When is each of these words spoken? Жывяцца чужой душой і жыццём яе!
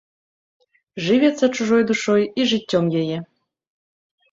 Жывяцца 1.07 1.45
чужой 1.59 1.83
душой 1.93 2.23
і 2.39 2.49
жыццём 2.55 2.91
яе! 3.05 3.17